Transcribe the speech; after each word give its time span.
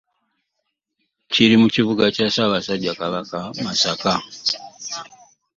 Kiri 1.31 1.55
mu 1.61 1.67
kibuga 1.75 2.03
kya 2.15 2.27
Ssaabasajja 2.29 2.91
Kabaka 2.99 3.37
Masaka 3.63 4.13